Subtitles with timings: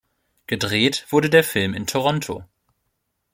[0.47, 2.43] Gedreht wurde der Film in Toronto.